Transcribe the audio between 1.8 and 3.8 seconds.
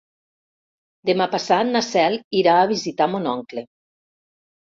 Cel irà a visitar mon oncle.